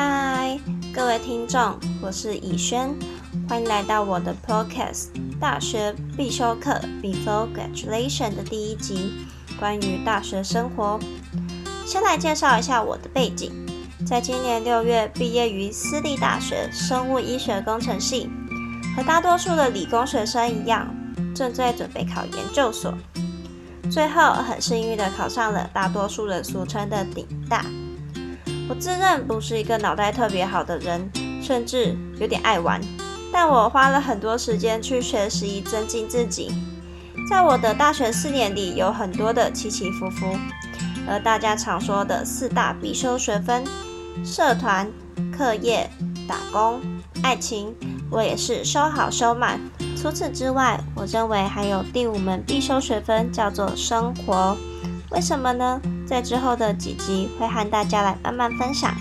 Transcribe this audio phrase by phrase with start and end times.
[0.00, 0.56] 嗨，
[0.94, 2.94] 各位听众，我是以轩，
[3.48, 5.06] 欢迎来到我的 Podcast
[5.40, 9.10] 《大学必修课 Before Graduation》的第一集，
[9.58, 11.00] 关于大学生活。
[11.84, 13.50] 先来介绍一下我的背景，
[14.06, 18.30] 在今年六月毕业于私立大学生物医学工程系，
[18.94, 20.86] 和大多数的理工学生一样，
[21.34, 22.94] 正在准备考研究所。
[23.90, 27.64] 最后很幸运的考上了大多数人俗称的顶大。
[28.68, 31.10] 我自认不是一个脑袋特别好的人，
[31.42, 32.80] 甚至有点爱玩。
[33.32, 36.52] 但我花了很多时间去学习，增进自己。
[37.30, 40.36] 在我的大学四年里，有很多的起起伏伏。
[41.06, 43.64] 而大家常说的四大必修学分——
[44.22, 44.90] 社团、
[45.34, 45.88] 课业、
[46.26, 46.80] 打工、
[47.22, 47.74] 爱情，
[48.10, 49.58] 我也是收好收满。
[49.96, 54.54] 除此之外，我认为还有第五门必修学分，叫做生活。
[55.10, 55.80] 为什么呢？
[56.08, 58.94] 在之后的几集会和大家来慢慢分享。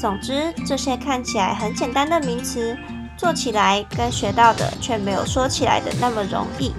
[0.00, 2.76] 总之，这些看起来很简单的名词，
[3.16, 6.72] 做起来跟学到的却没有说起来的那么容易。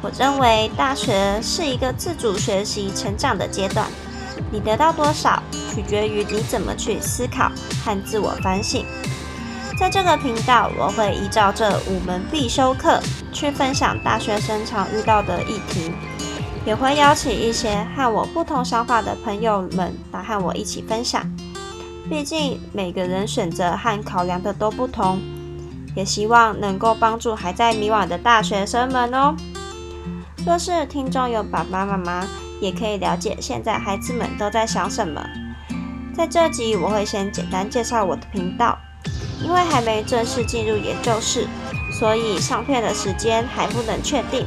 [0.00, 3.86] 我认为大学是一个自主学习、成长的阶段，
[4.50, 5.42] 你得到多少，
[5.74, 7.50] 取决于你怎么去思考
[7.84, 8.84] 和自我反省。
[9.78, 13.00] 在这个频道，我会依照这五门必修课
[13.32, 15.92] 去分享大学生常遇到的议题。
[16.66, 21.22] 也会邀请一些和我不同想法的朋友们来和我一起分享。
[22.08, 25.20] 毕竟每个人选择和考量的都不同，
[25.94, 29.34] 也希望能够帮助还在迷惘的大学生们哦。
[30.46, 32.26] 若是听众有爸爸妈妈，
[32.60, 35.22] 也可以了解现在孩子们都在想什么。
[36.14, 38.78] 在这集我会先简单介绍我的频道，
[39.42, 41.46] 因为还没正式进入研究室，
[41.98, 44.46] 所以上片的时间还不能确定。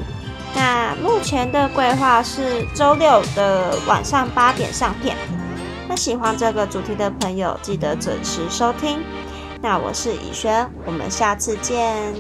[0.56, 5.16] 那目前的规划是周六的晚上八点上片。
[5.88, 9.00] 那喜欢这个主题的朋友，记得准时收听。
[9.62, 12.14] 那我是以轩，我们下次见。